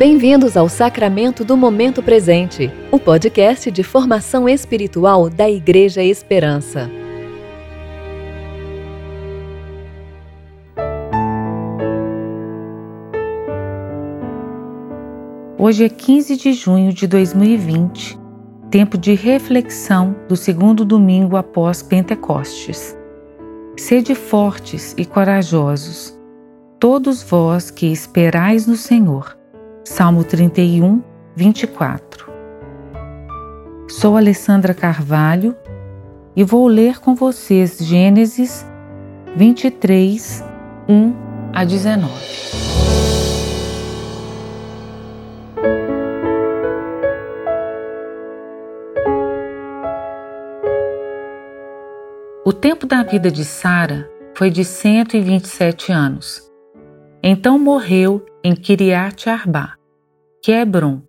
[0.00, 6.90] Bem-vindos ao Sacramento do Momento Presente, o podcast de formação espiritual da Igreja Esperança.
[15.58, 18.18] Hoje é 15 de junho de 2020,
[18.70, 22.96] tempo de reflexão do segundo domingo após Pentecostes.
[23.76, 26.18] Sede fortes e corajosos,
[26.78, 29.38] todos vós que esperais no Senhor
[29.84, 31.02] Salmo 31,
[31.34, 32.30] 24.
[33.88, 35.56] Sou Alessandra Carvalho
[36.36, 38.66] e vou ler com vocês Gênesis
[39.36, 40.44] 23,
[40.88, 41.14] 1
[41.52, 42.10] a 19.
[52.44, 56.50] O tempo da vida de Sara foi de 127 anos.
[57.22, 59.74] Então morreu em Kiriat Arba,
[60.42, 61.02] que é Hebron,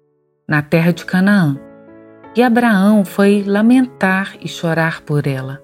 [0.47, 1.57] na terra de Canaã.
[2.35, 5.61] E Abraão foi lamentar e chorar por ela.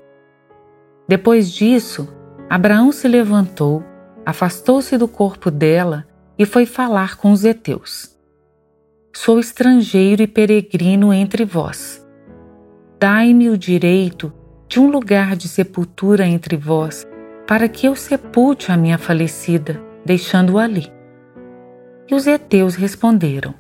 [1.08, 2.08] Depois disso,
[2.50, 3.84] Abraão se levantou,
[4.26, 6.06] afastou-se do corpo dela
[6.38, 8.18] e foi falar com os heteus.
[9.14, 12.06] Sou estrangeiro e peregrino entre vós.
[13.00, 14.32] Dai-me o direito
[14.68, 17.06] de um lugar de sepultura entre vós,
[17.46, 20.97] para que eu sepulte a minha falecida, deixando-o ali.
[22.10, 23.54] E os heteus responderam: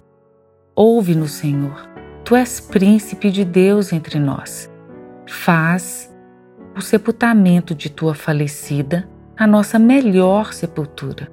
[0.75, 1.89] Ouve-nos, Senhor,
[2.23, 4.71] tu és príncipe de Deus entre nós.
[5.27, 6.13] Faz
[6.75, 11.29] o sepultamento de tua falecida a nossa melhor sepultura.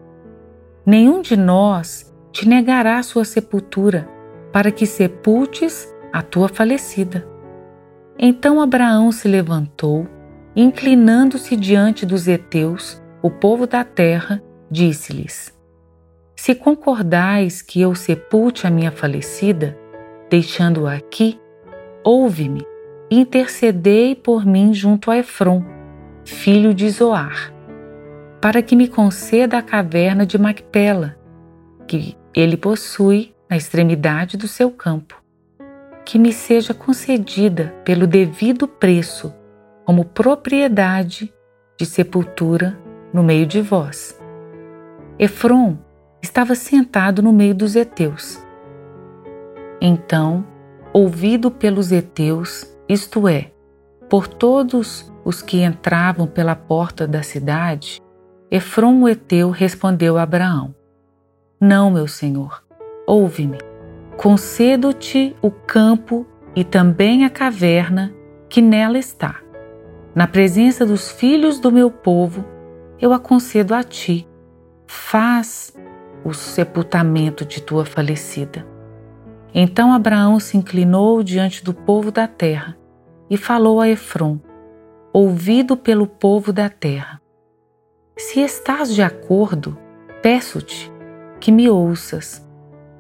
[0.85, 4.09] Nenhum de nós te negará sua sepultura,
[4.53, 7.27] para que sepultes a tua falecida.
[8.19, 10.07] Então Abraão se levantou,
[10.55, 15.54] inclinando-se diante dos heteus, o povo da terra, disse-lhes:
[16.45, 19.79] se concordais que eu sepulte a minha falecida,
[20.29, 21.41] deixando-a aqui,
[22.05, 22.67] ouve-me
[23.11, 25.65] e intercedei por mim junto a Efron,
[26.23, 27.51] filho de Zoar,
[28.43, 31.17] para que me conceda a caverna de Macpela,
[31.87, 35.23] que ele possui na extremidade do seu campo,
[36.05, 39.35] que me seja concedida pelo devido preço,
[39.87, 41.33] como propriedade
[41.79, 42.79] de sepultura
[43.15, 44.21] no meio de vós.
[45.19, 45.79] Efron
[46.25, 48.43] estava sentado no meio dos heteus.
[49.81, 50.45] Então,
[50.93, 53.53] ouvido pelos heteus, isto é,
[54.09, 58.01] por todos os que entravam pela porta da cidade,
[58.51, 60.75] Efron o heteu respondeu a Abraão:
[61.61, 62.65] Não, meu senhor,
[63.07, 63.59] ouve-me.
[64.17, 68.15] Concedo-te o campo e também a caverna
[68.49, 69.41] que nela está.
[70.15, 72.45] Na presença dos filhos do meu povo,
[73.01, 74.27] eu a concedo a ti.
[74.87, 75.75] Faz
[76.25, 78.67] o sepultamento de tua falecida.
[79.55, 82.77] Então Abraão se inclinou diante do povo da terra
[83.29, 84.41] e falou a Efron,
[85.13, 87.21] ouvido pelo povo da terra:
[88.17, 89.79] Se estás de acordo,
[90.23, 90.93] peço-te
[91.39, 92.43] que me ouças.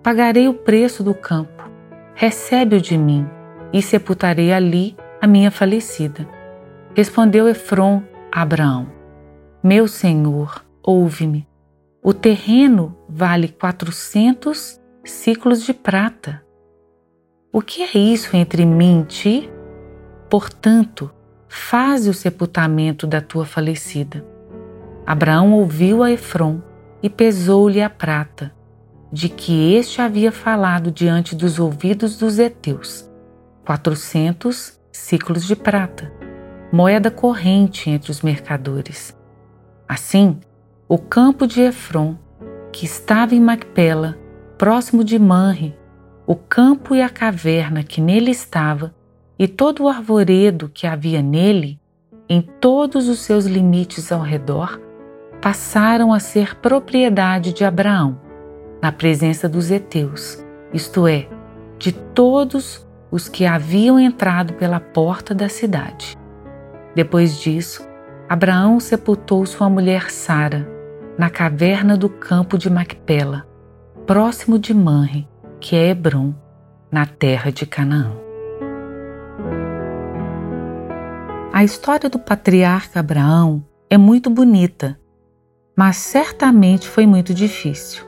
[0.02, 1.64] Pagarei o preço do campo,
[2.14, 3.26] recebe-o de mim
[3.72, 6.28] e sepultarei ali a minha falecida.
[6.94, 8.86] Respondeu Efron a Abraão:
[9.62, 11.48] Meu senhor, ouve-me.
[12.06, 16.44] O terreno vale 400 ciclos de prata.
[17.50, 19.50] O que é isso entre mim e ti?
[20.28, 21.10] Portanto,
[21.48, 24.22] faze o sepultamento da tua falecida.
[25.06, 26.60] Abraão ouviu a Efron
[27.02, 28.54] e pesou-lhe a prata,
[29.10, 33.10] de que este havia falado diante dos ouvidos dos heteus,
[33.64, 36.12] quatrocentos ciclos de prata,
[36.70, 39.16] moeda corrente entre os mercadores.
[39.88, 40.38] Assim,
[40.86, 42.14] o campo de Efron,
[42.70, 44.18] que estava em Macpela,
[44.58, 45.74] próximo de Manre,
[46.26, 48.94] o campo e a caverna que nele estava,
[49.38, 51.80] e todo o arvoredo que havia nele,
[52.28, 54.78] em todos os seus limites ao redor,
[55.40, 58.20] passaram a ser propriedade de Abraão,
[58.82, 61.26] na presença dos heteus, isto é,
[61.78, 66.14] de todos os que haviam entrado pela porta da cidade.
[66.94, 67.88] Depois disso,
[68.28, 70.73] Abraão sepultou sua mulher Sara
[71.16, 73.46] na caverna do campo de Macpela,
[74.04, 75.28] próximo de Manre,
[75.60, 76.34] que é Hebron,
[76.90, 78.12] na terra de Canaã.
[81.52, 84.98] A história do patriarca Abraão é muito bonita,
[85.76, 88.04] mas certamente foi muito difícil.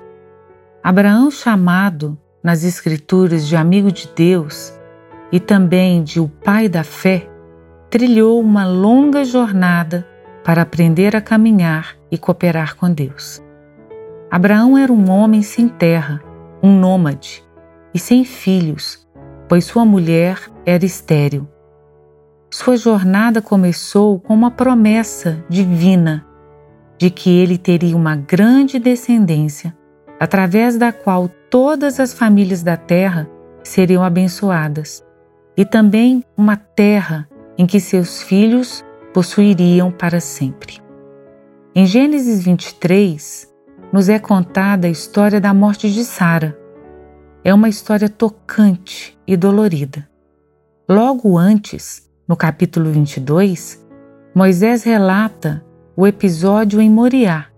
[0.82, 4.72] Abraão, chamado nas Escrituras de amigo de Deus
[5.30, 7.28] e também de o pai da fé,
[7.88, 10.06] trilhou uma longa jornada
[10.44, 13.42] para aprender a caminhar e cooperar com Deus.
[14.30, 16.22] Abraão era um homem sem terra,
[16.62, 17.44] um nômade
[17.94, 19.06] e sem filhos,
[19.48, 21.48] pois sua mulher era estéril.
[22.50, 26.26] Sua jornada começou com uma promessa divina
[26.98, 29.76] de que ele teria uma grande descendência,
[30.18, 33.28] através da qual todas as famílias da terra
[33.62, 35.04] seriam abençoadas,
[35.56, 37.28] e também uma terra
[37.58, 40.85] em que seus filhos possuiriam para sempre.
[41.78, 43.52] Em Gênesis 23,
[43.92, 46.58] nos é contada a história da morte de Sara.
[47.44, 50.08] É uma história tocante e dolorida.
[50.88, 53.86] Logo antes, no capítulo 22,
[54.34, 55.62] Moisés relata
[55.94, 57.48] o episódio em Moriá,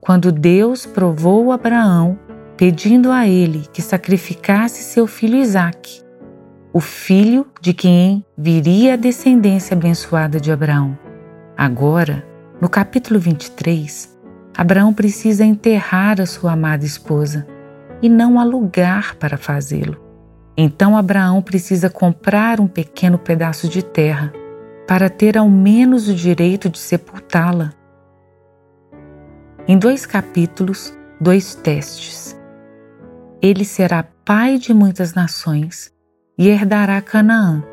[0.00, 2.18] quando Deus provou Abraão
[2.56, 6.02] pedindo a ele que sacrificasse seu filho Isaque,
[6.72, 10.98] o filho de quem viria a descendência abençoada de Abraão.
[11.56, 12.28] Agora,
[12.60, 14.14] no capítulo 23,
[14.54, 17.46] Abraão precisa enterrar a sua amada esposa
[18.02, 19.98] e não há lugar para fazê-lo.
[20.54, 24.30] Então Abraão precisa comprar um pequeno pedaço de terra
[24.86, 27.72] para ter ao menos o direito de sepultá-la.
[29.66, 32.38] Em dois capítulos, dois testes.
[33.40, 35.90] Ele será pai de muitas nações
[36.36, 37.64] e herdará Canaã,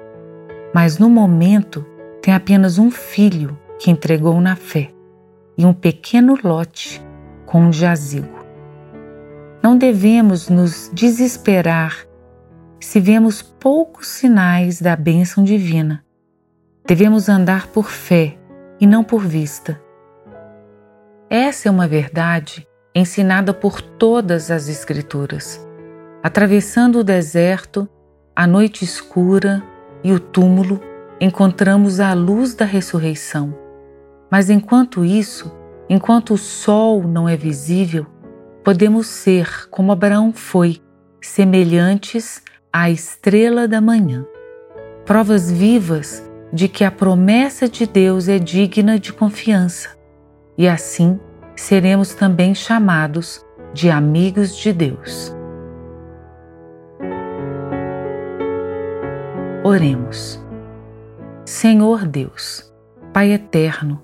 [0.73, 1.85] mas no momento
[2.21, 4.91] tem apenas um filho que entregou na fé
[5.57, 7.01] e um pequeno lote
[7.45, 8.45] com um jazigo.
[9.61, 12.05] Não devemos nos desesperar
[12.79, 16.03] se vemos poucos sinais da bênção divina.
[16.85, 18.37] Devemos andar por fé
[18.79, 19.81] e não por vista.
[21.29, 25.65] Essa é uma verdade ensinada por todas as Escrituras.
[26.23, 27.87] Atravessando o deserto,
[28.35, 29.61] a noite escura
[30.03, 30.81] e o túmulo,
[31.19, 33.66] encontramos a luz da ressurreição.
[34.29, 35.55] Mas enquanto isso,
[35.89, 38.05] enquanto o sol não é visível,
[38.63, 40.81] podemos ser como Abraão foi,
[41.21, 42.41] semelhantes
[42.71, 44.25] à estrela da manhã.
[45.05, 49.97] Provas vivas de que a promessa de Deus é digna de confiança,
[50.57, 51.19] e assim
[51.55, 55.33] seremos também chamados de amigos de Deus.
[59.63, 60.41] Oremos.
[61.45, 62.73] Senhor Deus,
[63.13, 64.03] Pai eterno,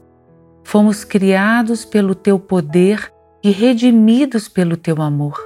[0.63, 3.12] Fomos criados pelo teu poder
[3.44, 5.39] e redimidos pelo teu amor.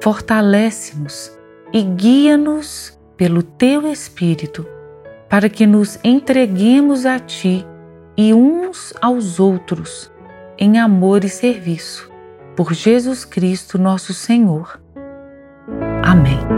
[0.00, 1.36] Fortalece-nos
[1.72, 4.66] e guia-nos pelo teu Espírito,
[5.28, 7.66] para que nos entreguemos a ti
[8.16, 10.10] e uns aos outros
[10.58, 12.10] em amor e serviço.
[12.56, 14.80] Por Jesus Cristo, nosso Senhor.
[16.02, 16.57] Amém.